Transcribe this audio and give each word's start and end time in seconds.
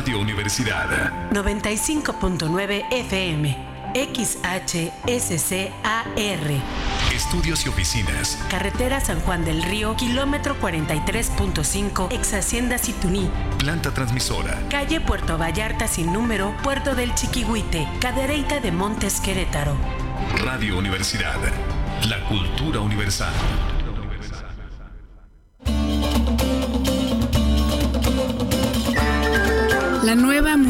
Radio 0.00 0.18
Universidad. 0.18 1.12
95.9 1.30 2.84
FM. 2.90 3.54
XHSCAR. 3.92 4.80
Estudios 7.14 7.66
y 7.66 7.68
oficinas. 7.68 8.38
Carretera 8.48 9.00
San 9.00 9.20
Juan 9.20 9.44
del 9.44 9.62
Río, 9.62 9.94
kilómetro 9.96 10.58
43.5, 10.58 12.12
ex 12.12 12.32
Hacienda 12.32 12.78
Situní. 12.78 13.30
Planta 13.58 13.92
transmisora. 13.92 14.58
Calle 14.70 15.02
Puerto 15.02 15.36
Vallarta 15.36 15.86
sin 15.86 16.14
número, 16.14 16.56
Puerto 16.62 16.94
del 16.94 17.14
Chiquihuite, 17.14 17.86
Cadereyta 18.00 18.58
de 18.60 18.72
Montes 18.72 19.20
Querétaro. 19.20 19.76
Radio 20.42 20.78
Universidad. 20.78 21.36
La 22.08 22.24
cultura 22.26 22.80
universal. 22.80 23.34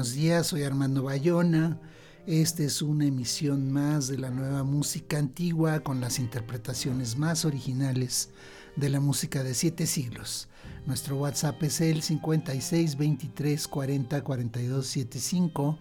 Buenos 0.00 0.14
días, 0.14 0.46
soy 0.46 0.62
Armando 0.62 1.02
Bayona. 1.02 1.78
Esta 2.26 2.62
es 2.62 2.80
una 2.80 3.04
emisión 3.04 3.70
más 3.70 4.08
de 4.08 4.16
la 4.16 4.30
nueva 4.30 4.64
música 4.64 5.18
antigua 5.18 5.80
con 5.80 6.00
las 6.00 6.18
interpretaciones 6.18 7.18
más 7.18 7.44
originales 7.44 8.30
de 8.76 8.88
la 8.88 8.98
música 8.98 9.42
de 9.42 9.52
siete 9.52 9.86
siglos. 9.86 10.48
Nuestro 10.86 11.16
WhatsApp 11.16 11.62
es 11.64 11.82
el 11.82 12.00
56 12.00 12.96
23 12.96 13.68
40 13.68 14.24
42 14.24 14.86
75 14.86 15.78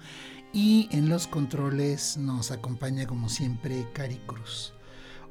y 0.52 0.90
en 0.92 1.08
los 1.08 1.26
controles 1.26 2.18
nos 2.18 2.52
acompaña 2.52 3.08
como 3.08 3.30
siempre 3.30 3.88
Cari 3.94 4.20
Cruz. 4.28 4.74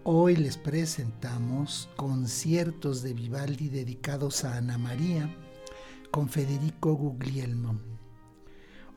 Hoy 0.03 0.34
les 0.34 0.56
presentamos 0.56 1.91
conciertos 1.97 3.03
de 3.03 3.12
Vivaldi 3.12 3.69
dedicados 3.69 4.44
a 4.44 4.56
Ana 4.56 4.78
María 4.78 5.31
con 6.11 6.31
Federico 6.31 6.94
Guglielmo. 6.94 7.97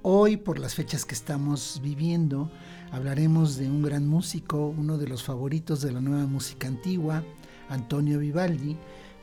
Hoy, 0.04 0.36
por 0.36 0.58
las 0.58 0.74
fechas 0.74 1.06
que 1.06 1.14
estamos 1.14 1.80
viviendo, 1.84 2.50
hablaremos 2.90 3.58
de 3.58 3.68
un 3.68 3.84
gran 3.84 4.08
músico, 4.08 4.74
uno 4.76 4.98
de 4.98 5.08
los 5.08 5.22
favoritos 5.22 5.80
de 5.82 5.92
la 5.92 6.02
nueva 6.02 6.26
música 6.26 6.68
antigua, 6.68 7.24
Antonio 7.70 8.18
Vivaldi, 8.18 8.78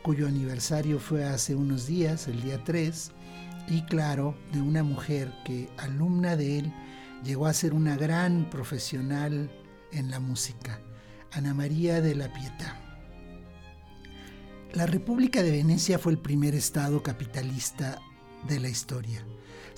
cuyo 0.05 0.29
aniversario 0.29 1.01
fue 1.01 1.25
hace 1.25 1.57
unos 1.57 1.89
días, 1.89 2.29
el 2.29 2.41
día 2.43 2.63
3, 2.63 3.11
y 3.67 3.83
claro, 3.87 4.37
de 4.53 4.61
una 4.61 4.85
mujer 4.85 5.33
que, 5.45 5.69
alumna 5.79 6.37
de 6.37 6.61
él, 6.61 6.73
llegó 7.25 7.47
a 7.47 7.55
ser 7.55 7.75
una 7.75 7.97
gran 7.97 8.49
profesional 8.49 9.51
en 9.91 10.13
la 10.13 10.21
música, 10.21 10.81
Ana 11.33 11.55
María 11.55 12.01
de 12.01 12.15
la 12.15 12.33
Pietà. 12.33 12.77
La 14.75 14.87
República 14.87 15.43
de 15.43 15.51
Venecia 15.51 15.99
fue 15.99 16.13
el 16.13 16.19
primer 16.19 16.55
estado 16.55 17.03
capitalista 17.03 18.01
de 18.47 18.61
la 18.61 18.69
historia 18.69 19.25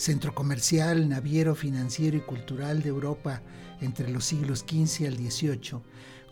centro 0.01 0.35
comercial, 0.35 1.11
naviero, 1.11 1.55
financiero 1.55 2.17
y 2.17 2.21
cultural 2.21 2.81
de 2.83 2.89
Europa 2.89 3.43
entre 3.83 4.11
los 4.11 4.25
siglos 4.25 4.61
XV 4.61 5.07
al 5.07 5.17
XVIII, 5.19 5.83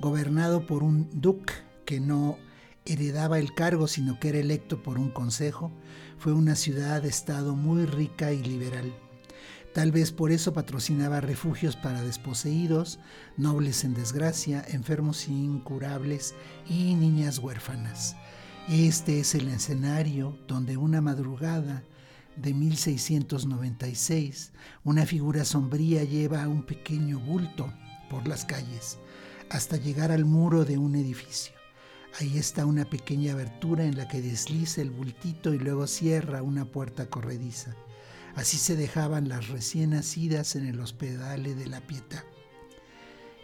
gobernado 0.01 0.67
por 0.67 0.83
un 0.83 1.11
duque 1.13 1.53
que 1.85 2.01
no 2.01 2.39
heredaba 2.87 3.39
el 3.39 3.53
cargo 3.53 3.87
sino 3.87 4.19
que 4.19 4.31
era 4.31 4.39
electo 4.39 4.83
por 4.83 4.99
un 4.99 5.11
consejo, 5.11 5.71
fue 6.17 6.33
una 6.33 6.55
ciudad-estado 6.55 7.57
muy 7.57 7.85
rica 7.85 8.33
y 8.33 8.43
liberal. 8.43 8.91
Tal 9.75 9.93
vez 9.93 10.13
por 10.13 10.33
eso 10.33 10.55
patrocinaba 10.55 11.21
refugios 11.21 11.77
para 11.77 12.01
desposeídos, 12.01 12.99
nobles 13.37 13.85
en 13.85 13.93
desgracia, 13.93 14.65
enfermos 14.67 15.29
incurables 15.29 16.35
y 16.67 16.95
niñas 16.95 17.39
huérfanas. 17.39 18.17
Este 18.67 19.21
es 19.21 19.35
el 19.35 19.47
escenario 19.49 20.39
donde 20.49 20.79
una 20.79 21.03
madrugada 21.03 21.85
de 22.41 22.55
1696, 22.55 24.53
una 24.85 25.05
figura 25.07 25.45
sombría 25.45 26.05
lleva 26.05 26.47
un 26.47 26.65
pequeño 26.65 27.19
bulto 27.19 27.73
por 28.09 28.29
las 28.29 28.45
calles 28.45 28.99
hasta 29.51 29.77
llegar 29.77 30.13
al 30.13 30.25
muro 30.25 30.65
de 30.65 30.79
un 30.79 30.95
edificio. 30.95 31.55
Ahí 32.21 32.39
está 32.39 32.67
una 32.67 32.85
pequeña 32.85 33.33
abertura 33.33 33.85
en 33.85 33.97
la 33.97 34.09
que 34.09 34.23
desliza 34.23 34.83
el 34.83 34.91
bultito 34.91 35.53
y 35.53 35.59
luego 35.59 35.87
cierra 35.87 36.43
una 36.43 36.65
puerta 36.65 37.07
corrediza. 37.07 37.75
Así 38.35 38.57
se 38.57 38.77
dejaban 38.77 39.29
las 39.29 39.49
recién 39.49 39.91
nacidas 39.91 40.55
en 40.57 40.67
el 40.67 40.81
hospedale 40.81 41.55
de 41.55 41.67
la 41.67 41.81
Pietà. 41.81 42.25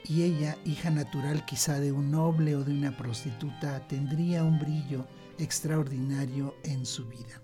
Y 0.05 0.23
ella, 0.23 0.59
hija 0.65 0.91
natural 0.91 1.45
quizá 1.47 1.81
de 1.81 1.93
un 1.93 2.11
noble 2.11 2.57
o 2.57 2.65
de 2.65 2.73
una 2.73 2.97
prostituta, 2.97 3.87
tendría 3.89 4.45
un 4.45 4.59
brillo 4.59 5.07
extraordinario 5.39 6.55
en 6.63 6.85
su 6.85 7.07
vida. 7.07 7.44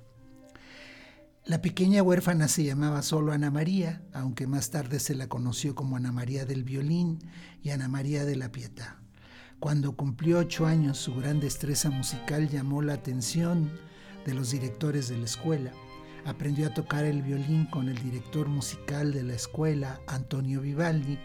La 1.51 1.61
pequeña 1.61 2.01
huérfana 2.05 2.47
se 2.47 2.63
llamaba 2.63 3.03
solo 3.03 3.33
Ana 3.33 3.51
María, 3.51 4.05
aunque 4.13 4.47
más 4.47 4.71
tarde 4.71 5.01
se 5.01 5.17
la 5.17 5.29
conoció 5.29 5.75
como 5.75 5.97
Ana 5.97 6.13
María 6.13 6.47
del 6.47 6.63
Violín 6.63 7.19
y 7.61 7.71
Ana 7.71 7.89
María 7.89 8.25
de 8.25 8.37
la 8.37 8.53
Pietà. 8.53 9.01
Cuando 9.59 9.97
cumplió 9.97 10.39
ocho 10.39 10.69
años, 10.69 10.99
su 10.99 11.13
gran 11.13 11.41
destreza 11.41 11.91
musical 11.91 12.49
llamó 12.49 12.83
la 12.83 12.93
atención 12.93 13.69
de 14.25 14.35
los 14.35 14.53
directores 14.53 15.09
de 15.09 15.19
la 15.19 15.25
escuela. 15.25 15.73
Aprendió 16.25 16.69
a 16.69 16.73
tocar 16.73 17.05
el 17.05 17.21
violín 17.21 17.67
con 17.67 17.89
el 17.89 18.01
director 18.01 18.47
musical 18.47 19.13
de 19.13 19.25
la 19.25 19.35
escuela, 19.35 20.01
Antonio 20.07 20.61
Vivaldi, 20.61 21.19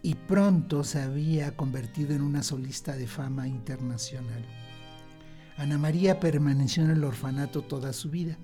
y 0.00 0.14
pronto 0.14 0.84
se 0.84 1.02
había 1.02 1.54
convertido 1.54 2.14
en 2.14 2.22
una 2.22 2.42
solista 2.42 2.96
de 2.96 3.06
fama 3.06 3.46
internacional. 3.46 4.42
Ana 5.58 5.76
María 5.76 6.18
permaneció 6.18 6.82
en 6.82 6.92
el 6.92 7.04
orfanato 7.04 7.60
toda 7.60 7.92
su 7.92 8.08
vida 8.08 8.38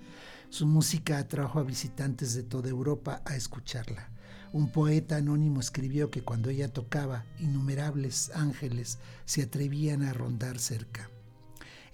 su 0.53 0.67
música 0.67 1.17
atrajo 1.17 1.61
a 1.61 1.63
visitantes 1.63 2.35
de 2.35 2.43
toda 2.43 2.69
Europa 2.69 3.23
a 3.25 3.37
escucharla. 3.37 4.11
Un 4.53 4.71
poeta 4.71 5.17
anónimo 5.17 5.61
escribió 5.61 6.11
que 6.11 6.21
cuando 6.21 6.51
ella 6.51 6.71
tocaba, 6.71 7.25
innumerables 7.39 8.31
ángeles 8.35 8.99
se 9.25 9.45
atrevían 9.45 10.03
a 10.03 10.13
rondar 10.13 10.59
cerca. 10.59 11.09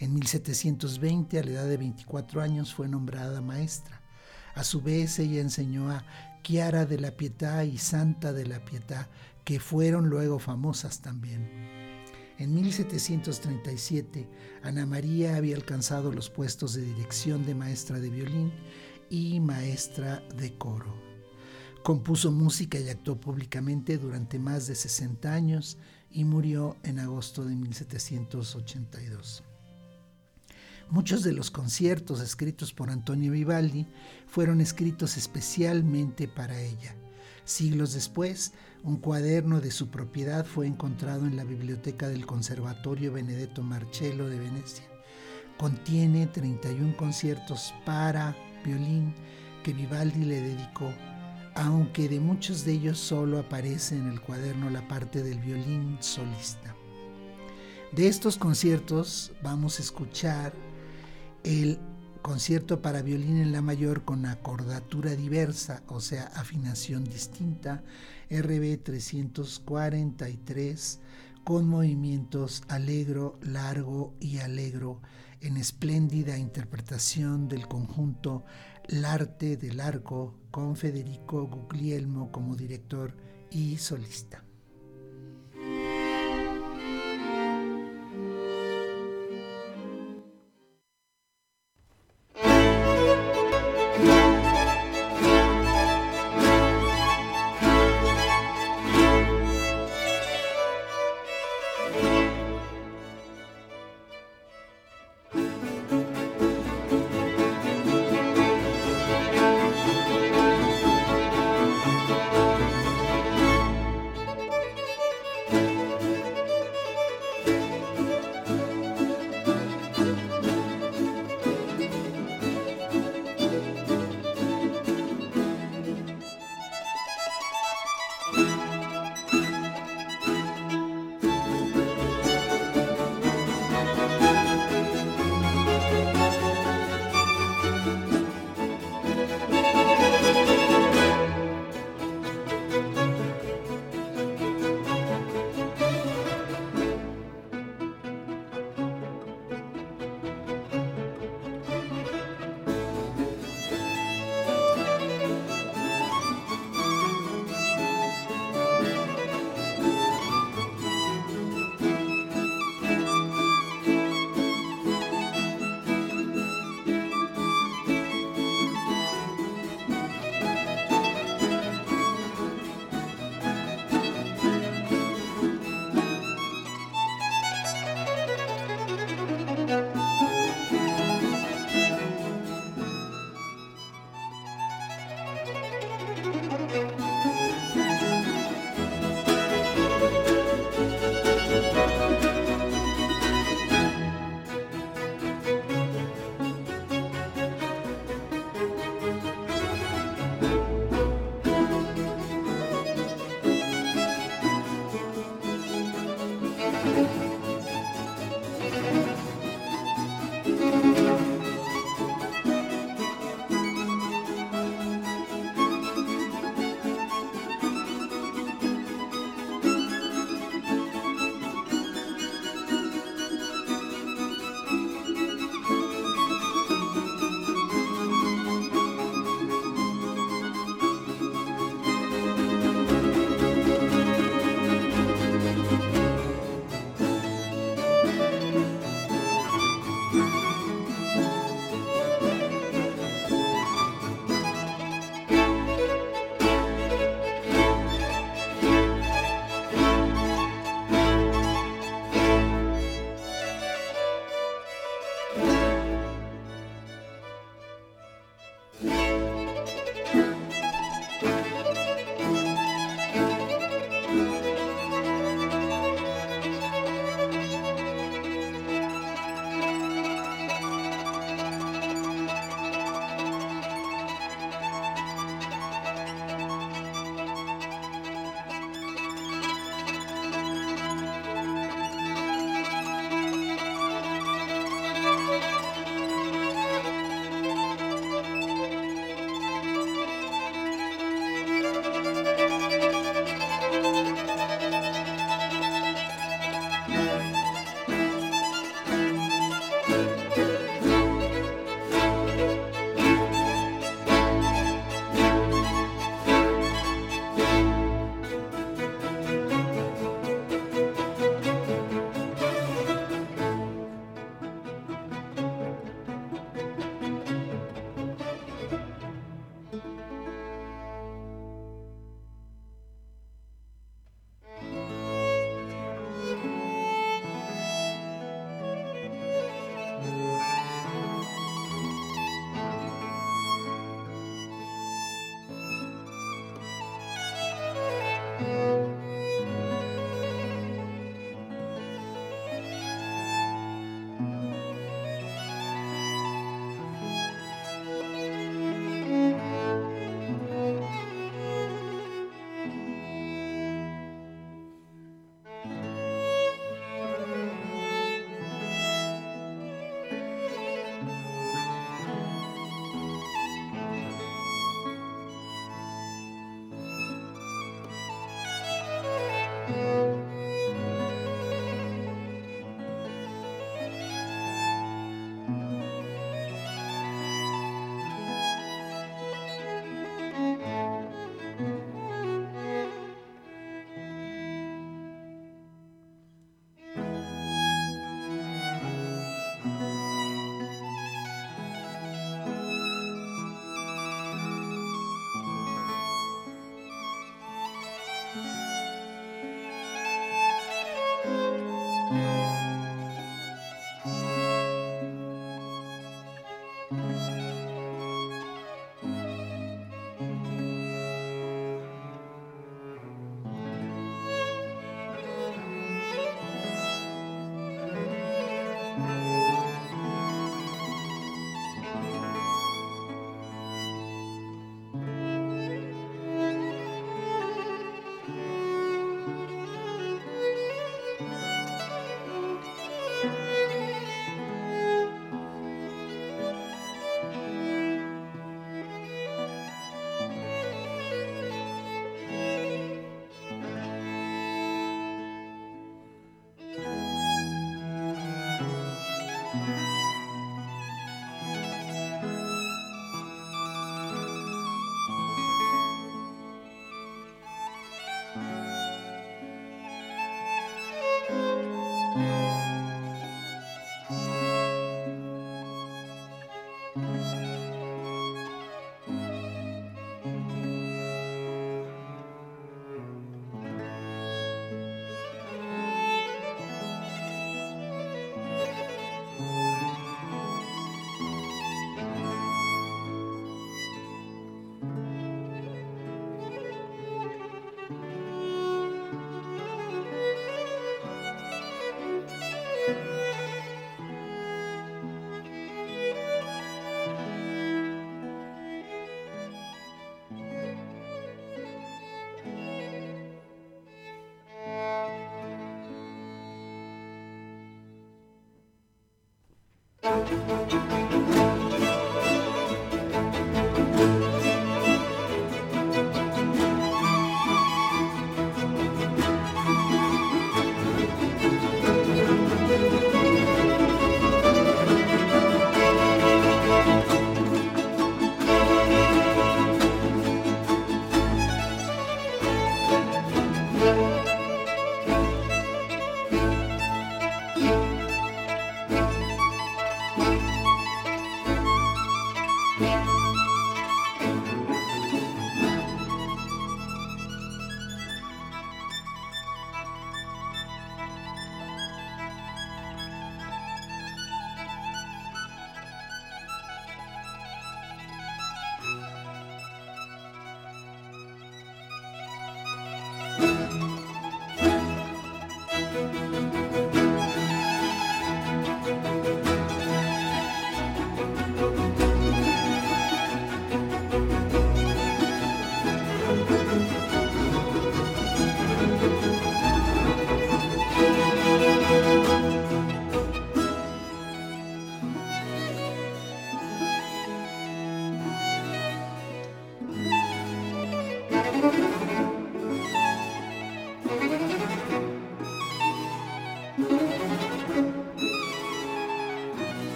En 0.00 0.12
1720, 0.12 1.38
a 1.38 1.44
la 1.44 1.50
edad 1.52 1.66
de 1.68 1.76
24 1.76 2.40
años, 2.42 2.74
fue 2.74 2.88
nombrada 2.88 3.40
maestra. 3.40 4.02
A 4.56 4.64
su 4.64 4.82
vez, 4.82 5.20
ella 5.20 5.40
enseñó 5.40 5.88
a 5.92 6.04
Chiara 6.42 6.84
de 6.84 6.98
la 6.98 7.12
Pietà 7.12 7.64
y 7.64 7.78
Santa 7.78 8.32
de 8.32 8.44
la 8.44 8.64
Pietà, 8.64 9.08
que 9.44 9.60
fueron 9.60 10.08
luego 10.08 10.40
famosas 10.40 11.00
también. 11.00 11.77
En 12.38 12.54
1737, 12.54 14.28
Ana 14.62 14.86
María 14.86 15.34
había 15.34 15.56
alcanzado 15.56 16.12
los 16.12 16.30
puestos 16.30 16.72
de 16.72 16.82
dirección 16.82 17.44
de 17.44 17.56
maestra 17.56 17.98
de 17.98 18.10
violín 18.10 18.52
y 19.10 19.40
maestra 19.40 20.22
de 20.36 20.56
coro. 20.56 20.94
Compuso 21.82 22.30
música 22.30 22.78
y 22.78 22.88
actuó 22.90 23.20
públicamente 23.20 23.98
durante 23.98 24.38
más 24.38 24.68
de 24.68 24.76
60 24.76 25.34
años 25.34 25.78
y 26.12 26.24
murió 26.24 26.76
en 26.84 27.00
agosto 27.00 27.44
de 27.44 27.56
1782. 27.56 29.42
Muchos 30.90 31.24
de 31.24 31.32
los 31.32 31.50
conciertos 31.50 32.20
escritos 32.20 32.72
por 32.72 32.90
Antonio 32.90 33.32
Vivaldi 33.32 33.84
fueron 34.28 34.60
escritos 34.60 35.16
especialmente 35.16 36.28
para 36.28 36.60
ella. 36.60 36.94
Siglos 37.48 37.94
después, 37.94 38.52
un 38.82 38.98
cuaderno 38.98 39.62
de 39.62 39.70
su 39.70 39.88
propiedad 39.88 40.44
fue 40.44 40.66
encontrado 40.66 41.24
en 41.26 41.34
la 41.34 41.44
biblioteca 41.44 42.06
del 42.06 42.26
Conservatorio 42.26 43.10
Benedetto 43.10 43.62
Marcello 43.62 44.28
de 44.28 44.38
Venecia. 44.38 44.84
Contiene 45.56 46.26
31 46.26 46.94
conciertos 46.98 47.72
para 47.86 48.36
violín 48.66 49.14
que 49.64 49.72
Vivaldi 49.72 50.26
le 50.26 50.42
dedicó, 50.42 50.92
aunque 51.54 52.10
de 52.10 52.20
muchos 52.20 52.66
de 52.66 52.72
ellos 52.72 52.98
solo 52.98 53.38
aparece 53.38 53.96
en 53.96 54.08
el 54.08 54.20
cuaderno 54.20 54.68
la 54.68 54.86
parte 54.86 55.22
del 55.22 55.38
violín 55.38 55.96
solista. 56.00 56.76
De 57.92 58.08
estos 58.08 58.36
conciertos 58.36 59.32
vamos 59.42 59.78
a 59.78 59.82
escuchar 59.82 60.52
el 61.44 61.78
concierto 62.22 62.80
para 62.82 63.02
violín 63.02 63.36
en 63.38 63.52
la 63.52 63.62
mayor 63.62 64.04
con 64.04 64.26
acordatura 64.26 65.12
diversa, 65.12 65.84
o 65.86 66.00
sea, 66.00 66.24
afinación 66.34 67.04
distinta, 67.04 67.84
RB 68.30 68.82
343, 68.82 70.98
con 71.44 71.68
movimientos 71.68 72.64
alegro, 72.68 73.38
largo 73.42 74.14
y 74.20 74.38
alegro 74.38 75.00
en 75.40 75.56
espléndida 75.56 76.36
interpretación 76.36 77.46
del 77.48 77.68
conjunto 77.68 78.44
L'arte 78.88 79.56
del 79.58 79.80
arco 79.80 80.38
con 80.50 80.74
Federico 80.74 81.46
Guglielmo 81.46 82.32
como 82.32 82.56
director 82.56 83.14
y 83.50 83.76
solista. 83.76 84.47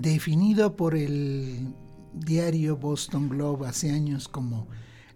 Definido 0.00 0.76
por 0.76 0.94
el 0.94 1.74
diario 2.14 2.78
Boston 2.78 3.28
Globe 3.28 3.68
hace 3.68 3.90
años 3.90 4.28
como 4.28 4.66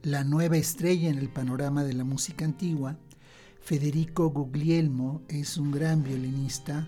la 0.03 0.25
nueva 0.25 0.59
estrella 0.59 1.09
en 1.09 1.17
el 1.17 1.31
panorama 1.31 1.85
de 1.85 1.95
la 1.95 2.05
música 2.05 2.45
antigua, 2.45 2.99
Federico 3.63 4.29
Guglielmo 4.29 5.23
es 5.29 5.57
un 5.57 5.71
gran 5.71 6.03
violinista 6.03 6.87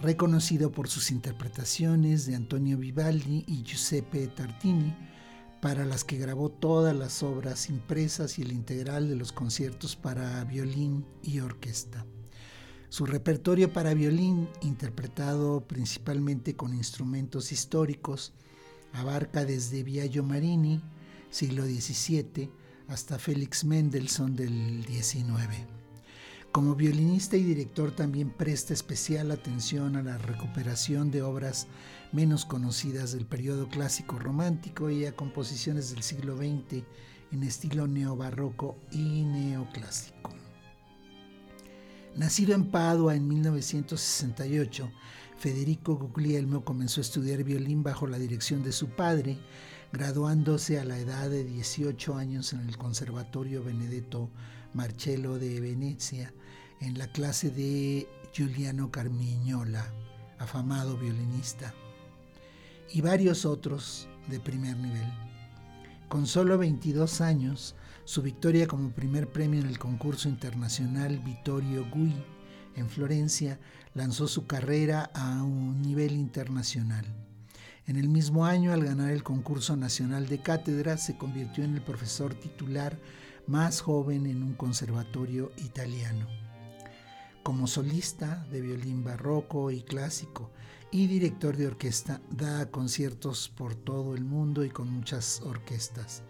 reconocido 0.00 0.72
por 0.72 0.88
sus 0.88 1.12
interpretaciones 1.12 2.26
de 2.26 2.34
Antonio 2.34 2.76
Vivaldi 2.78 3.44
y 3.46 3.62
Giuseppe 3.62 4.26
Tartini, 4.26 4.92
para 5.62 5.84
las 5.84 6.02
que 6.02 6.18
grabó 6.18 6.48
todas 6.48 6.96
las 6.96 7.22
obras 7.22 7.68
impresas 7.70 8.40
y 8.40 8.42
el 8.42 8.50
integral 8.50 9.08
de 9.08 9.14
los 9.14 9.30
conciertos 9.30 9.94
para 9.94 10.42
violín 10.42 11.06
y 11.22 11.38
orquesta. 11.38 12.04
Su 12.90 13.06
repertorio 13.06 13.72
para 13.72 13.94
violín, 13.94 14.48
interpretado 14.62 15.60
principalmente 15.60 16.56
con 16.56 16.74
instrumentos 16.74 17.52
históricos, 17.52 18.32
abarca 18.92 19.44
desde 19.44 19.84
Biagio 19.84 20.24
Marini, 20.24 20.82
siglo 21.30 21.64
XVII, 21.66 22.50
hasta 22.88 23.20
Félix 23.20 23.62
Mendelssohn 23.62 24.34
del 24.34 24.84
XIX. 24.88 25.24
Como 26.50 26.74
violinista 26.74 27.36
y 27.36 27.44
director 27.44 27.92
también 27.92 28.30
presta 28.30 28.74
especial 28.74 29.30
atención 29.30 29.94
a 29.94 30.02
la 30.02 30.18
recuperación 30.18 31.12
de 31.12 31.22
obras 31.22 31.68
menos 32.10 32.44
conocidas 32.44 33.12
del 33.12 33.24
periodo 33.24 33.68
clásico 33.68 34.18
romántico 34.18 34.90
y 34.90 35.06
a 35.06 35.14
composiciones 35.14 35.92
del 35.92 36.02
siglo 36.02 36.36
XX 36.36 36.82
en 37.30 37.44
estilo 37.44 37.86
neobarroco 37.86 38.76
y 38.90 39.22
neoclásico. 39.22 40.39
Nacido 42.16 42.54
en 42.54 42.70
Padua 42.70 43.14
en 43.14 43.28
1968, 43.28 44.90
Federico 45.38 45.94
Guglielmo 45.94 46.64
comenzó 46.64 47.00
a 47.00 47.02
estudiar 47.02 47.44
violín 47.44 47.82
bajo 47.84 48.08
la 48.08 48.18
dirección 48.18 48.64
de 48.64 48.72
su 48.72 48.88
padre, 48.88 49.38
graduándose 49.92 50.80
a 50.80 50.84
la 50.84 50.98
edad 50.98 51.30
de 51.30 51.44
18 51.44 52.16
años 52.16 52.52
en 52.52 52.60
el 52.68 52.76
Conservatorio 52.76 53.62
Benedetto 53.62 54.28
Marcello 54.74 55.38
de 55.38 55.60
Venecia, 55.60 56.34
en 56.80 56.98
la 56.98 57.06
clase 57.06 57.50
de 57.50 58.08
Giuliano 58.32 58.90
Carmignola, 58.90 59.86
afamado 60.38 60.96
violinista, 60.96 61.74
y 62.92 63.02
varios 63.02 63.46
otros 63.46 64.08
de 64.28 64.40
primer 64.40 64.76
nivel. 64.76 65.08
Con 66.08 66.26
solo 66.26 66.58
22 66.58 67.20
años, 67.20 67.76
su 68.10 68.22
victoria 68.22 68.66
como 68.66 68.90
primer 68.90 69.30
premio 69.30 69.60
en 69.60 69.68
el 69.68 69.78
concurso 69.78 70.28
internacional 70.28 71.20
Vittorio 71.20 71.88
Gui 71.92 72.12
en 72.74 72.88
Florencia 72.88 73.60
lanzó 73.94 74.26
su 74.26 74.48
carrera 74.48 75.12
a 75.14 75.44
un 75.44 75.80
nivel 75.80 76.14
internacional. 76.14 77.04
En 77.86 77.94
el 77.94 78.08
mismo 78.08 78.46
año, 78.46 78.72
al 78.72 78.84
ganar 78.84 79.12
el 79.12 79.22
concurso 79.22 79.76
nacional 79.76 80.26
de 80.26 80.42
cátedra, 80.42 80.96
se 80.96 81.16
convirtió 81.16 81.62
en 81.62 81.76
el 81.76 81.82
profesor 81.82 82.34
titular 82.34 82.98
más 83.46 83.80
joven 83.80 84.26
en 84.26 84.42
un 84.42 84.54
conservatorio 84.54 85.52
italiano. 85.58 86.26
Como 87.44 87.68
solista 87.68 88.44
de 88.50 88.60
violín 88.60 89.04
barroco 89.04 89.70
y 89.70 89.82
clásico 89.82 90.50
y 90.90 91.06
director 91.06 91.56
de 91.56 91.68
orquesta, 91.68 92.20
da 92.28 92.72
conciertos 92.72 93.48
por 93.50 93.76
todo 93.76 94.16
el 94.16 94.24
mundo 94.24 94.64
y 94.64 94.70
con 94.70 94.90
muchas 94.90 95.42
orquestas. 95.42 96.24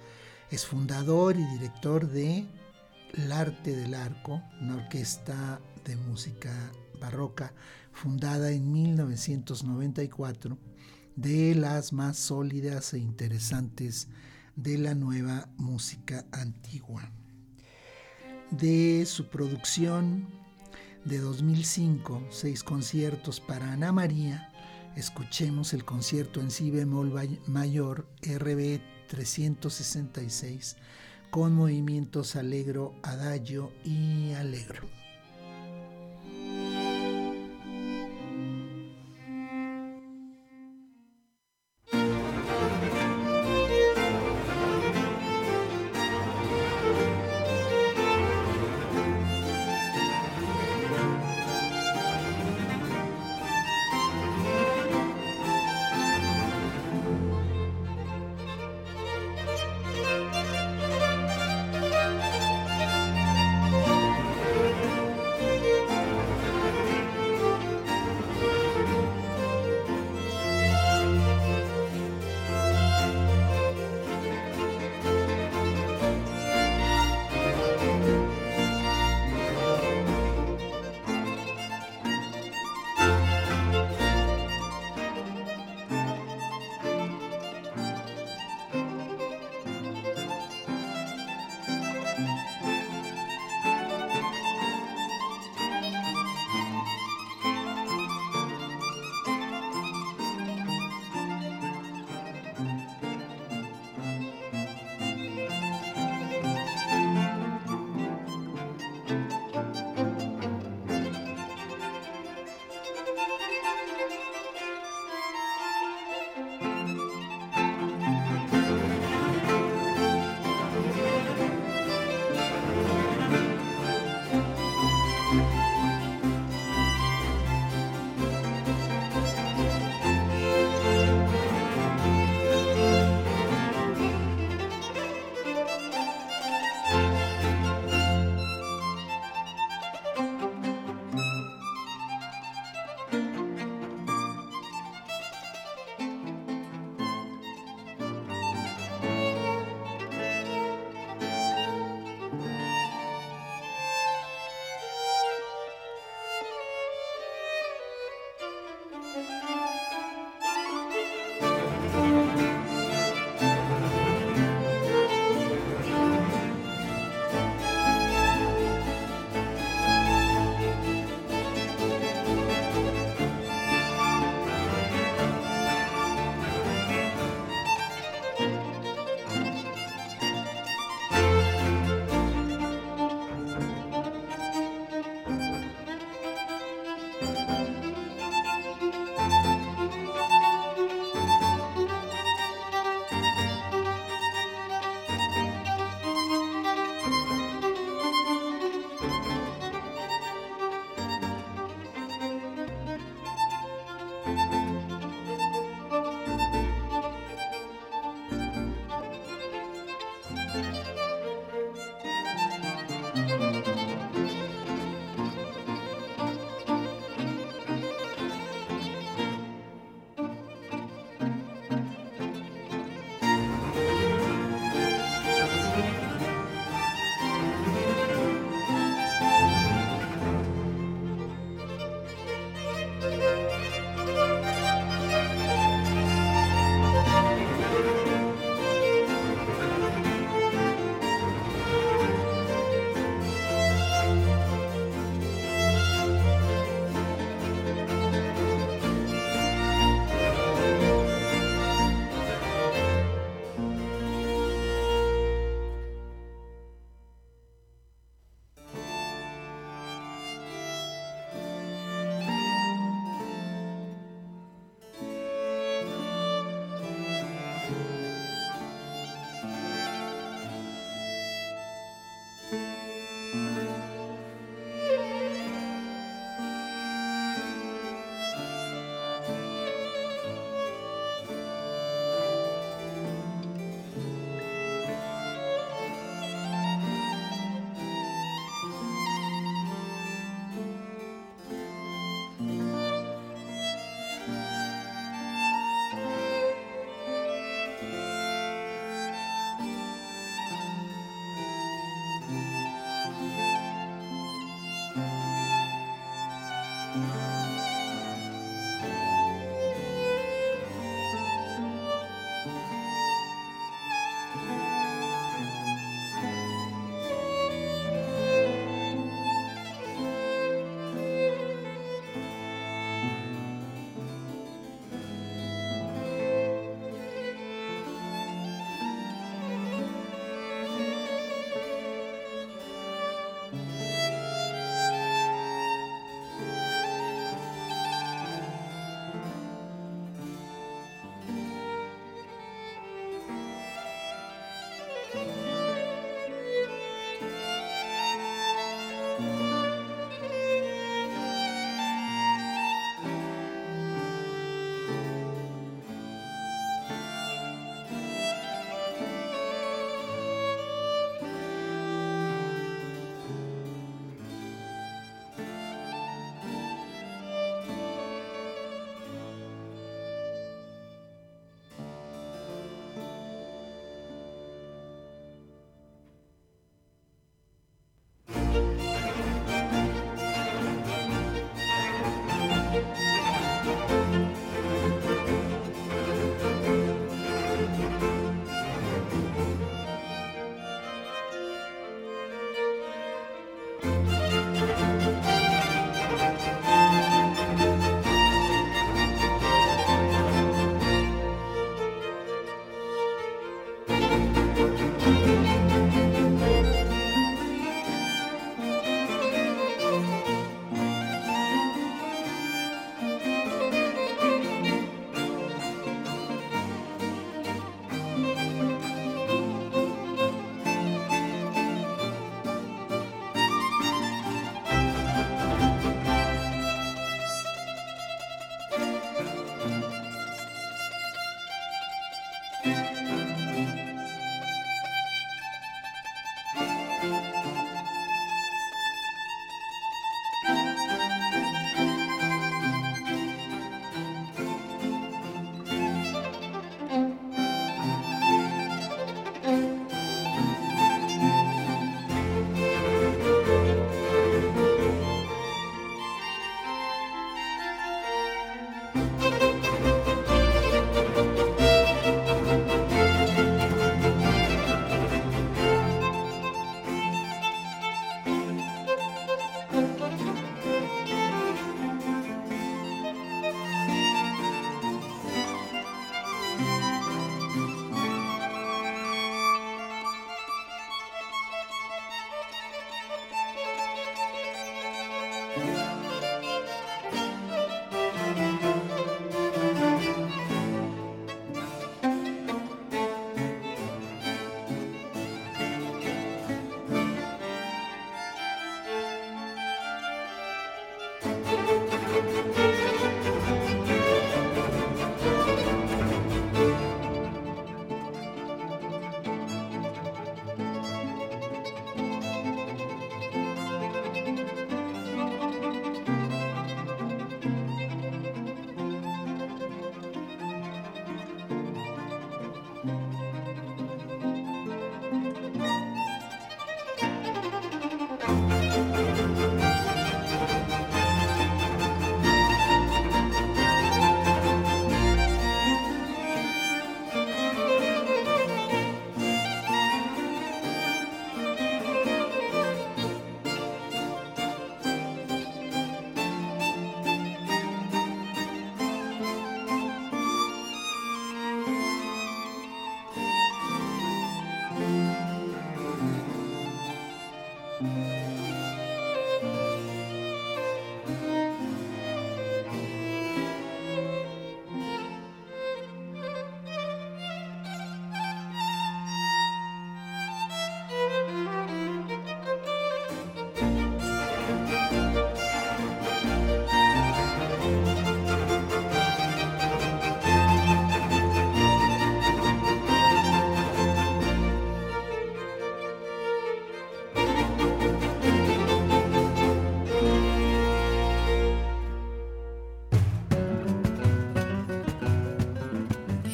Es 0.51 0.67
fundador 0.67 1.37
y 1.37 1.45
director 1.45 2.09
de 2.09 2.45
El 3.15 3.31
Arte 3.31 3.77
del 3.77 3.95
Arco, 3.95 4.43
una 4.61 4.79
orquesta 4.79 5.61
de 5.85 5.95
música 5.95 6.53
barroca 7.01 7.55
fundada 7.93 8.51
en 8.51 8.73
1994, 8.73 10.59
de 11.15 11.55
las 11.55 11.93
más 11.93 12.17
sólidas 12.17 12.95
e 12.95 12.99
interesantes 12.99 14.09
de 14.57 14.77
la 14.77 14.97
nueva 14.97 15.49
música 15.57 16.27
antigua. 16.33 17.09
De 18.51 19.07
su 19.07 19.29
producción 19.29 20.29
de 21.05 21.19
2005, 21.19 22.27
seis 22.31 22.65
conciertos 22.65 23.39
para 23.39 23.73
Ana 23.73 23.93
María, 23.93 24.53
escuchemos 24.97 25.75
el 25.75 25.85
concierto 25.85 26.41
en 26.41 26.51
si 26.51 26.73
bemol 26.73 27.39
mayor 27.47 28.09
RB 28.23 28.81
366 29.11 30.77
con 31.31 31.53
movimientos 31.53 32.37
alegro, 32.37 32.95
adagio 33.03 33.73
y 33.85 34.33
alegro. 34.35 35.00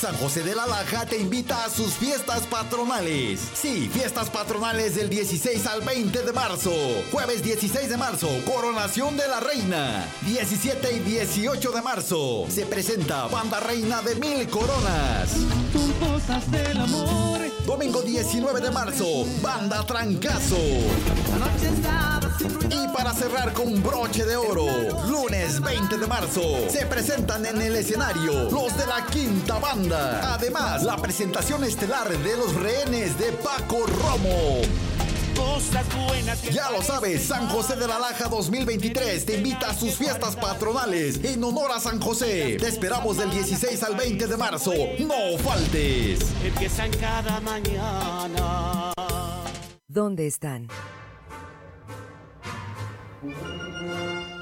San 0.00 0.16
José 0.16 0.42
de 0.42 0.54
la 0.54 0.66
Laja 0.66 1.06
te 1.06 1.18
invita 1.18 1.64
a 1.64 1.70
sus 1.70 1.94
fiestas 1.94 2.42
patronales. 2.46 3.40
Sí, 3.54 3.90
fiestas 3.92 4.30
patronales 4.30 4.94
del 4.94 5.10
16 5.10 5.66
al 5.66 5.82
20 5.82 6.22
de 6.22 6.32
marzo. 6.32 6.72
Jueves 7.10 7.42
16 7.42 7.88
de 7.88 7.96
marzo, 7.96 8.28
coronación 8.44 9.16
de 9.16 9.26
la 9.26 9.40
reina. 9.40 10.06
17 10.22 10.92
y 10.96 10.98
18 11.00 11.72
de 11.72 11.82
marzo, 11.82 12.46
se 12.48 12.64
presenta 12.66 13.26
Banda 13.26 13.58
Reina 13.60 14.00
de 14.02 14.14
Mil 14.16 14.48
Coronas. 14.48 15.32
del 16.50 16.78
amor. 16.78 17.40
Domingo 17.66 18.00
19 18.00 18.60
de 18.60 18.70
marzo, 18.70 19.26
Banda 19.42 19.84
Trancazo. 19.84 20.56
Y 22.70 22.88
para 22.88 23.12
cerrar 23.12 23.52
con 23.52 23.82
broche 23.82 24.24
de 24.24 24.36
oro, 24.36 24.66
lunes 25.06 25.60
20 25.60 25.96
de 25.96 26.06
marzo, 26.06 26.42
se 26.68 26.86
presentan 26.86 27.46
en 27.46 27.60
el 27.60 27.76
escenario 27.76 28.50
los 28.50 28.76
de 28.76 28.86
la 28.86 29.06
quinta 29.06 29.58
banda. 29.58 30.34
Además, 30.34 30.82
la 30.82 30.96
presentación 30.96 31.64
estelar 31.64 32.08
de 32.08 32.36
los 32.36 32.54
rehenes 32.54 33.18
de 33.18 33.32
Paco 33.32 33.84
Romo. 33.86 34.62
Ya 36.50 36.70
lo 36.70 36.82
sabes, 36.82 37.26
San 37.26 37.48
José 37.48 37.76
de 37.76 37.86
la 37.86 37.98
Laja 37.98 38.28
2023 38.28 39.24
te 39.24 39.36
invita 39.36 39.70
a 39.70 39.74
sus 39.74 39.94
fiestas 39.94 40.34
patronales 40.34 41.22
en 41.22 41.42
honor 41.44 41.70
a 41.70 41.78
San 41.78 42.00
José. 42.00 42.56
Te 42.58 42.66
esperamos 42.66 43.18
del 43.18 43.30
16 43.30 43.82
al 43.84 43.94
20 43.94 44.26
de 44.26 44.36
marzo. 44.36 44.72
No 44.98 45.38
faltes. 45.38 46.20
Empiezan 46.44 46.90
cada 46.92 47.40
mañana. 47.40 48.92
¿Dónde 49.86 50.26
están? 50.26 50.68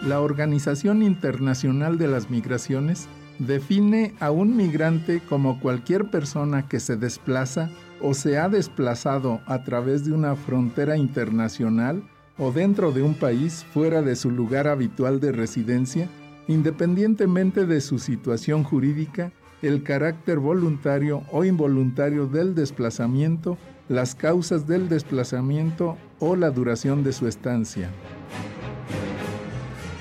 La 0.03 0.21
Organización 0.21 1.03
Internacional 1.03 1.99
de 1.99 2.09
las 2.09 2.31
Migraciones 2.31 3.09
define 3.39 4.15
a 4.21 4.31
un 4.31 4.57
migrante 4.57 5.21
como 5.21 5.61
cualquier 5.61 6.11
persona 6.11 6.69
que 6.69 6.81
se 6.81 6.97
desplaza 6.97 7.71
o 8.01 8.15
se 8.15 8.39
ha 8.39 8.49
desplazado 8.49 9.41
a 9.47 9.65
través 9.65 10.05
de 10.05 10.13
una 10.13 10.37
frontera 10.37 10.97
internacional 10.97 12.03
o 12.39 12.53
dentro 12.53 12.93
de 12.93 13.03
un 13.03 13.15
país 13.15 13.65
fuera 13.73 14.03
de 14.03 14.17
su 14.17 14.31
lugar 14.31 14.69
habitual 14.69 15.21
de 15.21 15.33
residencia, 15.33 16.09
independientemente 16.47 17.67
de 17.67 17.81
su 17.81 17.99
situación 17.99 18.63
jurídica, 18.63 19.33
el 19.63 19.83
carácter 19.83 20.39
voluntario 20.39 21.23
o 21.33 21.45
involuntario 21.45 22.27
del 22.27 22.55
desplazamiento, 22.55 23.57
las 23.89 24.15
causas 24.15 24.67
del 24.67 24.89
desplazamiento 24.89 25.97
o 26.19 26.37
la 26.37 26.51
duración 26.51 27.03
de 27.03 27.13
su 27.13 27.27
estancia. 27.27 27.91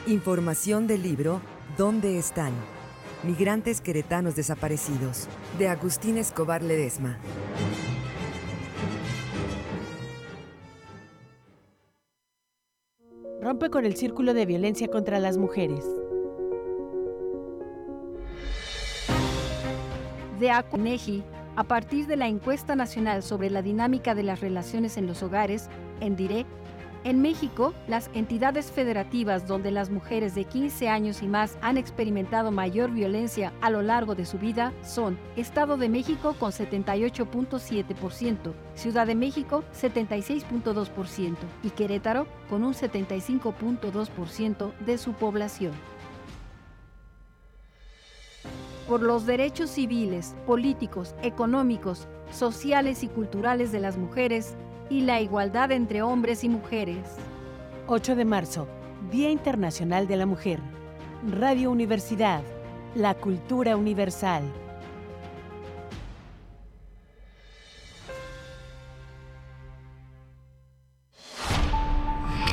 Información 0.07 0.85
del 0.85 1.01
libro 1.01 1.41
¿Dónde 1.79 2.19
están? 2.19 2.53
Migrantes 3.23 3.81
queretanos 3.81 4.35
desaparecidos, 4.35 5.27
de 5.57 5.67
Agustín 5.67 6.19
Escobar 6.19 6.61
Ledesma. 6.61 7.17
Rompe 13.41 13.71
con 13.71 13.83
el 13.83 13.95
círculo 13.95 14.35
de 14.35 14.45
violencia 14.45 14.87
contra 14.89 15.17
las 15.17 15.37
mujeres. 15.39 15.83
De 20.39 20.51
ACUNEGI, 20.51 21.23
a 21.55 21.63
partir 21.63 22.05
de 22.05 22.15
la 22.15 22.27
encuesta 22.27 22.75
nacional 22.75 23.23
sobre 23.23 23.49
la 23.49 23.63
dinámica 23.63 24.13
de 24.13 24.21
las 24.21 24.39
relaciones 24.39 24.97
en 24.97 25.07
los 25.07 25.23
hogares, 25.23 25.67
en 25.99 26.15
DIRECT, 26.15 26.64
en 27.05 27.21
México, 27.21 27.73
las 27.87 28.09
entidades 28.15 28.71
federativas 28.71 29.47
donde 29.47 29.69
las 29.69 29.91
mujeres 29.91 30.33
de 30.33 30.45
15 30.45 30.89
años 30.89 31.21
y 31.21 31.27
más 31.27 31.55
han 31.61 31.77
experimentado 31.77 32.51
mayor 32.51 32.89
violencia 32.89 33.53
a 33.61 33.69
lo 33.69 33.83
largo 33.83 34.15
de 34.15 34.25
su 34.25 34.39
vida 34.39 34.73
son 34.83 35.19
Estado 35.35 35.77
de 35.77 35.87
México 35.87 36.35
con 36.39 36.51
78.7%, 36.51 38.53
Ciudad 38.73 39.05
de 39.05 39.13
México 39.13 39.63
76.2% 39.79 41.35
y 41.61 41.69
Querétaro 41.69 42.25
con 42.49 42.63
un 42.63 42.73
75.2% 42.73 44.75
de 44.79 44.97
su 44.97 45.13
población. 45.13 45.73
Por 48.87 49.01
los 49.01 49.27
derechos 49.27 49.69
civiles, 49.69 50.35
políticos, 50.47 51.13
económicos, 51.21 52.07
sociales 52.31 53.03
y 53.03 53.07
culturales 53.07 53.71
de 53.71 53.79
las 53.79 53.97
mujeres, 53.97 54.55
y 54.89 55.01
la 55.01 55.21
igualdad 55.21 55.71
entre 55.71 56.01
hombres 56.01 56.43
y 56.43 56.49
mujeres. 56.49 57.17
8 57.87 58.15
de 58.15 58.25
marzo, 58.25 58.67
Día 59.11 59.29
Internacional 59.29 60.07
de 60.07 60.17
la 60.17 60.25
Mujer. 60.25 60.59
Radio 61.27 61.71
Universidad, 61.71 62.41
la 62.95 63.13
cultura 63.15 63.77
universal. 63.77 64.43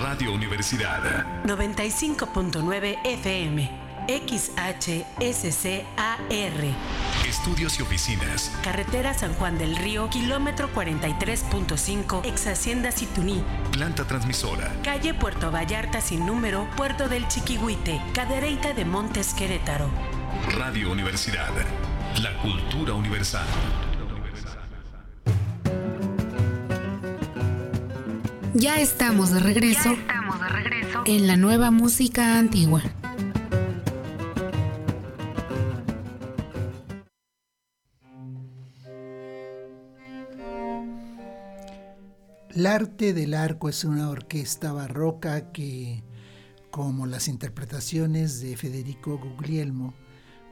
Radio 0.02 0.34
Universidad. 0.34 1.44
95.9 1.44 2.98
FM. 3.04 3.82
XHSCAR. 4.08 5.12
Estudios 7.42 7.80
y 7.80 7.82
oficinas. 7.82 8.52
Carretera 8.62 9.14
San 9.14 9.34
Juan 9.34 9.58
del 9.58 9.74
Río, 9.74 10.08
kilómetro 10.10 10.72
43.5, 10.72 12.20
ex 12.24 12.46
Hacienda 12.46 12.92
Situní. 12.92 13.42
Planta 13.72 14.04
transmisora. 14.06 14.72
Calle 14.84 15.12
Puerto 15.12 15.50
Vallarta 15.50 16.00
sin 16.00 16.24
número, 16.24 16.68
Puerto 16.76 17.08
del 17.08 17.26
Chiquihuite, 17.26 18.00
Cadereyta 18.14 18.74
de 18.74 18.84
Montes 18.84 19.34
Querétaro. 19.34 19.90
Radio 20.56 20.92
Universidad. 20.92 21.50
La 22.22 22.38
cultura 22.42 22.92
universal. 22.94 23.44
Ya 28.54 28.78
estamos 28.78 29.30
de 29.32 29.40
regreso, 29.40 29.94
Ya 29.94 30.00
estamos 30.00 30.40
de 30.40 30.48
regreso. 30.48 31.02
en 31.06 31.26
la 31.26 31.36
nueva 31.36 31.72
música 31.72 32.38
antigua. 32.38 32.82
L'arte 42.54 43.14
del 43.14 43.32
arco 43.32 43.70
es 43.70 43.82
una 43.82 44.10
orquesta 44.10 44.72
barroca 44.72 45.52
que, 45.52 46.04
como 46.70 47.06
las 47.06 47.26
interpretaciones 47.28 48.42
de 48.42 48.58
Federico 48.58 49.16
Guglielmo, 49.16 49.94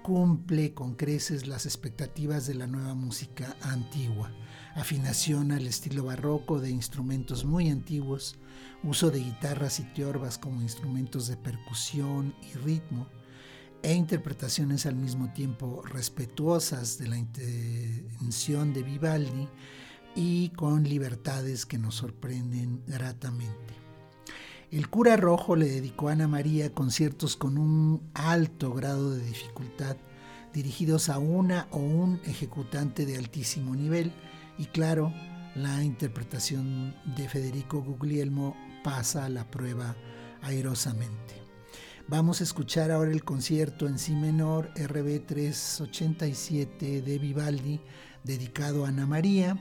cumple 0.02 0.72
con 0.72 0.94
creces 0.94 1.46
las 1.46 1.66
expectativas 1.66 2.46
de 2.46 2.54
la 2.54 2.66
nueva 2.66 2.94
música 2.94 3.54
antigua. 3.60 4.32
Afinación 4.74 5.52
al 5.52 5.66
estilo 5.66 6.04
barroco 6.06 6.58
de 6.58 6.70
instrumentos 6.70 7.44
muy 7.44 7.68
antiguos, 7.68 8.38
uso 8.82 9.10
de 9.10 9.18
guitarras 9.18 9.78
y 9.78 9.82
tiorbas 9.92 10.38
como 10.38 10.62
instrumentos 10.62 11.26
de 11.26 11.36
percusión 11.36 12.34
y 12.50 12.56
ritmo, 12.56 13.08
e 13.82 13.92
interpretaciones 13.92 14.86
al 14.86 14.96
mismo 14.96 15.34
tiempo 15.34 15.82
respetuosas 15.82 16.96
de 16.96 17.08
la 17.08 17.18
intención 17.18 18.72
de 18.72 18.84
Vivaldi 18.84 19.48
y 20.14 20.50
con 20.50 20.84
libertades 20.84 21.66
que 21.66 21.78
nos 21.78 21.96
sorprenden 21.96 22.82
gratamente. 22.86 23.74
El 24.70 24.88
cura 24.88 25.16
rojo 25.16 25.56
le 25.56 25.68
dedicó 25.68 26.08
a 26.08 26.12
Ana 26.12 26.28
María 26.28 26.72
conciertos 26.72 27.36
con 27.36 27.58
un 27.58 28.10
alto 28.14 28.72
grado 28.72 29.10
de 29.10 29.24
dificultad, 29.24 29.96
dirigidos 30.52 31.08
a 31.08 31.18
una 31.18 31.66
o 31.70 31.78
un 31.78 32.20
ejecutante 32.24 33.04
de 33.04 33.16
altísimo 33.16 33.74
nivel, 33.74 34.12
y 34.58 34.66
claro, 34.66 35.12
la 35.56 35.82
interpretación 35.82 36.94
de 37.16 37.28
Federico 37.28 37.82
Guglielmo 37.82 38.56
pasa 38.84 39.24
a 39.24 39.28
la 39.28 39.50
prueba 39.50 39.96
airosamente. 40.42 41.34
Vamos 42.06 42.40
a 42.40 42.44
escuchar 42.44 42.90
ahora 42.90 43.10
el 43.10 43.24
concierto 43.24 43.86
en 43.86 43.98
si 43.98 44.14
menor 44.14 44.70
RB 44.76 45.26
387 45.26 47.02
de 47.02 47.18
Vivaldi 47.18 47.80
dedicado 48.24 48.84
a 48.84 48.88
Ana 48.88 49.06
María 49.06 49.56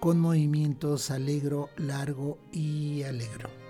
con 0.00 0.20
movimientos 0.20 1.10
alegro, 1.10 1.70
largo 1.76 2.38
y 2.52 3.02
alegro. 3.02 3.67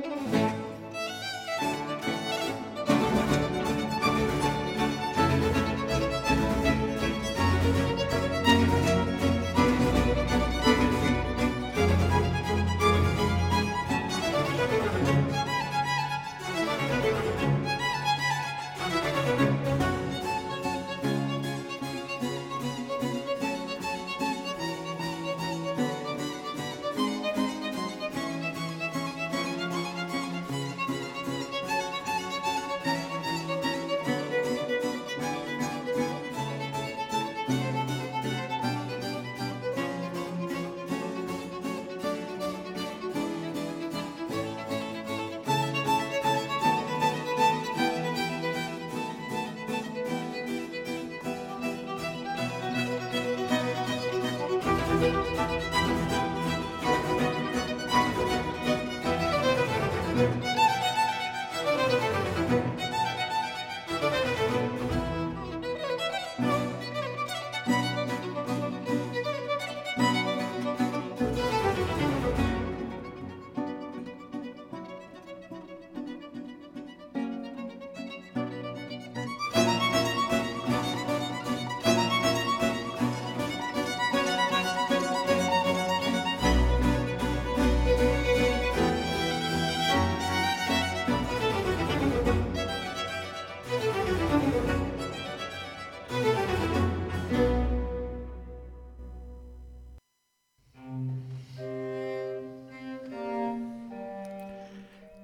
Música 0.00 0.67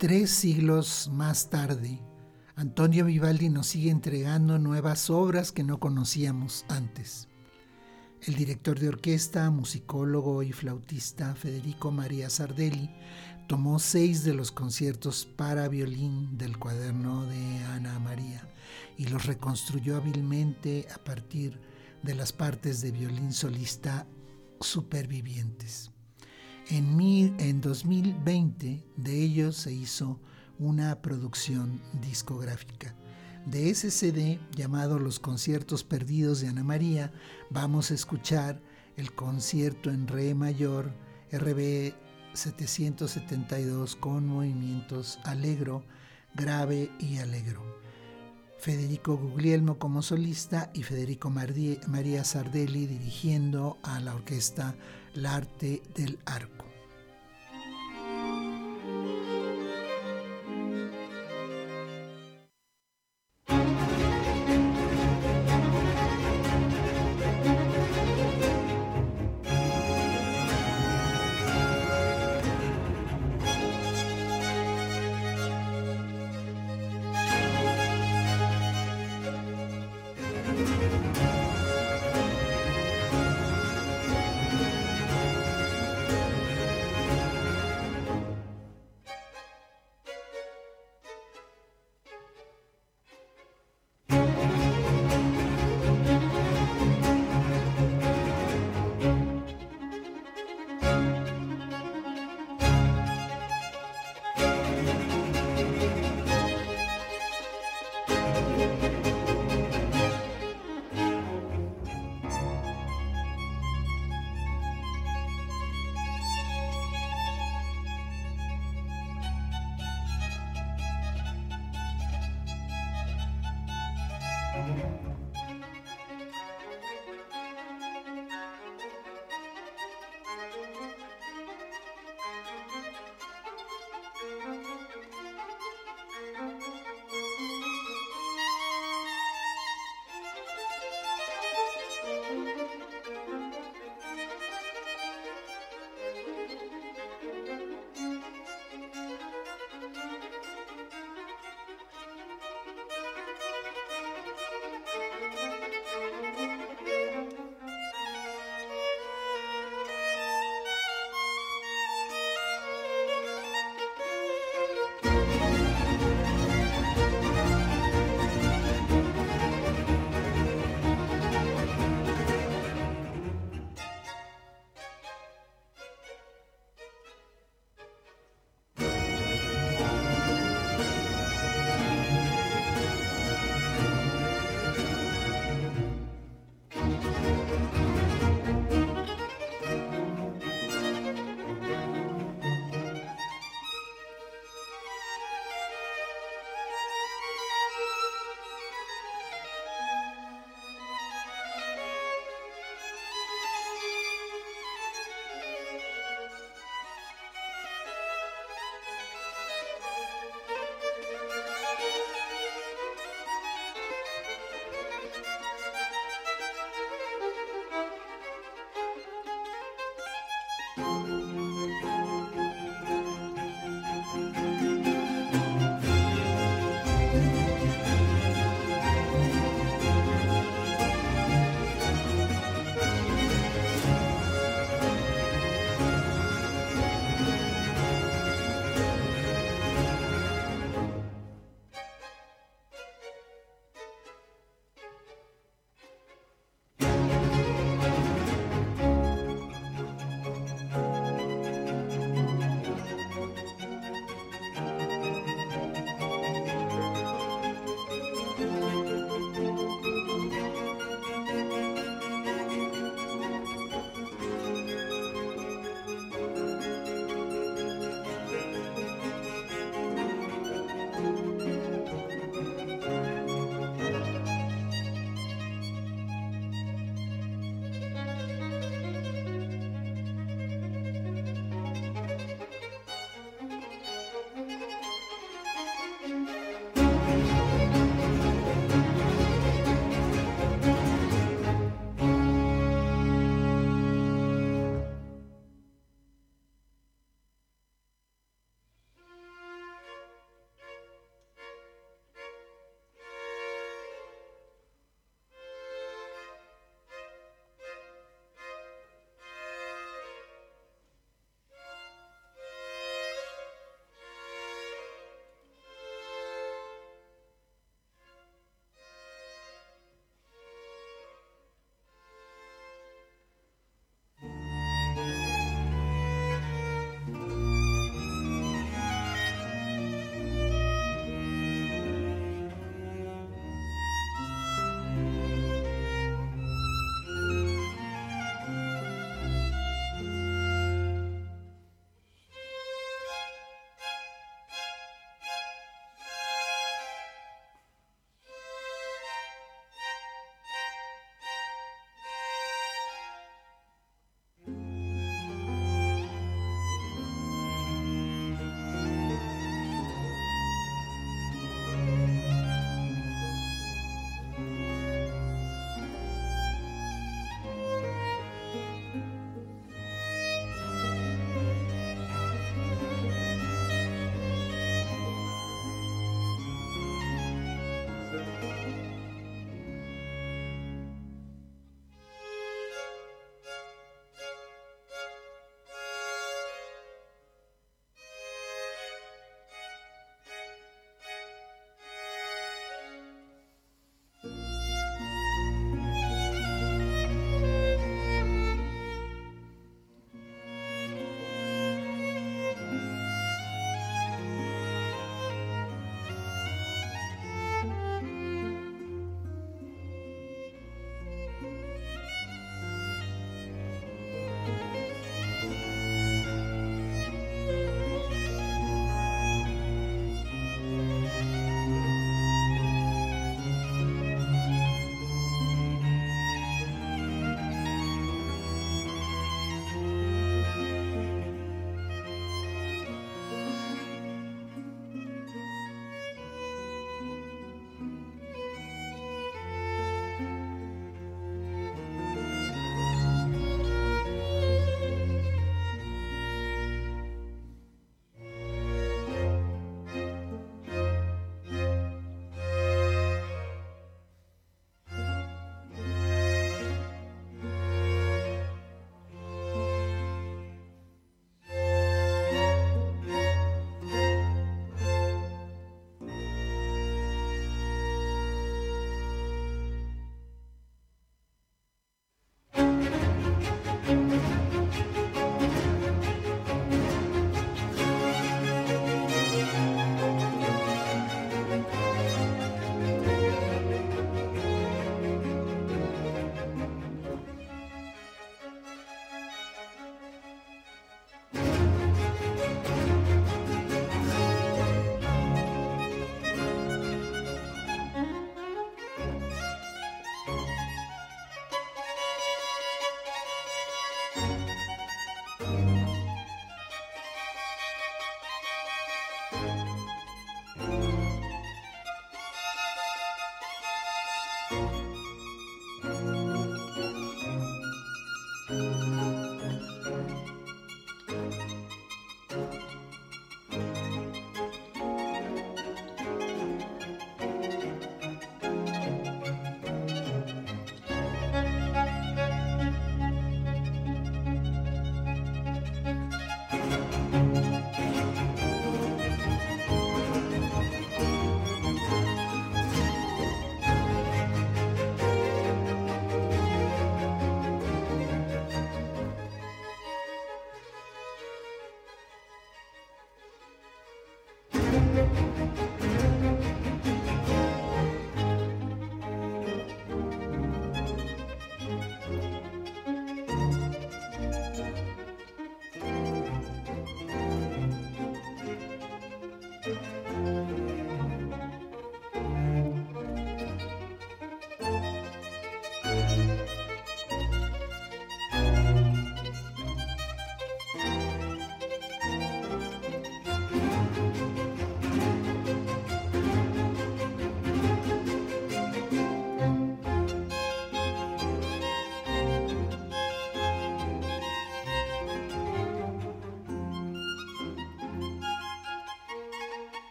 Tres 0.00 0.30
siglos 0.30 1.10
más 1.12 1.50
tarde, 1.50 2.00
Antonio 2.56 3.04
Vivaldi 3.04 3.50
nos 3.50 3.66
sigue 3.66 3.90
entregando 3.90 4.58
nuevas 4.58 5.10
obras 5.10 5.52
que 5.52 5.62
no 5.62 5.78
conocíamos 5.78 6.64
antes. 6.70 7.28
El 8.22 8.34
director 8.34 8.78
de 8.78 8.88
orquesta, 8.88 9.50
musicólogo 9.50 10.42
y 10.42 10.52
flautista 10.52 11.34
Federico 11.34 11.90
María 11.90 12.30
Sardelli 12.30 12.88
tomó 13.46 13.78
seis 13.78 14.24
de 14.24 14.32
los 14.32 14.50
conciertos 14.50 15.26
para 15.26 15.68
violín 15.68 16.38
del 16.38 16.56
cuaderno 16.56 17.26
de 17.26 17.58
Ana 17.64 17.98
María 17.98 18.48
y 18.96 19.04
los 19.04 19.26
reconstruyó 19.26 19.98
hábilmente 19.98 20.86
a 20.94 21.04
partir 21.04 21.60
de 22.02 22.14
las 22.14 22.32
partes 22.32 22.80
de 22.80 22.90
violín 22.90 23.34
solista 23.34 24.06
supervivientes. 24.60 25.90
En, 26.72 27.60
2020 27.60 28.84
de 28.96 29.22
ellos 29.22 29.56
se 29.56 29.72
hizo 29.72 30.20
una 30.60 31.02
producción 31.02 31.80
discográfica. 32.00 32.94
De 33.44 33.70
ese 33.70 33.90
CD 33.90 34.38
llamado 34.54 35.00
Los 35.00 35.18
Conciertos 35.18 35.82
Perdidos 35.82 36.40
de 36.40 36.48
Ana 36.48 36.62
María, 36.62 37.10
vamos 37.50 37.90
a 37.90 37.94
escuchar 37.94 38.60
el 38.96 39.12
concierto 39.12 39.90
en 39.90 40.06
Re 40.06 40.32
mayor 40.34 40.92
RB 41.32 41.92
772 42.34 43.96
con 43.96 44.28
movimientos 44.28 45.18
alegro, 45.24 45.82
grave 46.34 46.92
y 47.00 47.18
alegro. 47.18 47.64
Federico 48.60 49.16
Guglielmo 49.16 49.78
como 49.78 50.02
solista 50.02 50.70
y 50.72 50.84
Federico 50.84 51.30
María 51.30 52.24
Sardelli 52.24 52.86
dirigiendo 52.86 53.78
a 53.82 53.98
la 53.98 54.14
orquesta 54.14 54.76
L'Arte 55.14 55.82
del 55.96 56.18
Arco. 56.26 56.59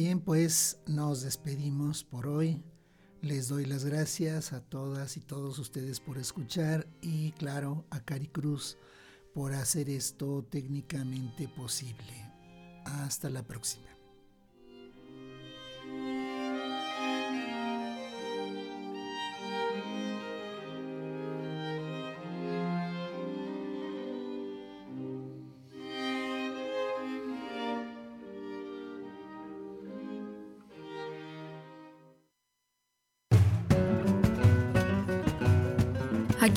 Bien, 0.00 0.20
pues 0.20 0.80
nos 0.86 1.20
despedimos 1.20 2.04
por 2.04 2.26
hoy. 2.26 2.64
Les 3.20 3.48
doy 3.48 3.66
las 3.66 3.84
gracias 3.84 4.54
a 4.54 4.62
todas 4.62 5.18
y 5.18 5.20
todos 5.20 5.58
ustedes 5.58 6.00
por 6.00 6.16
escuchar 6.16 6.88
y 7.02 7.32
claro 7.32 7.84
a 7.90 8.00
Cari 8.00 8.28
Cruz 8.28 8.78
por 9.34 9.52
hacer 9.52 9.90
esto 9.90 10.42
técnicamente 10.48 11.48
posible. 11.48 12.14
Hasta 12.86 13.28
la 13.28 13.42
próxima. 13.42 13.99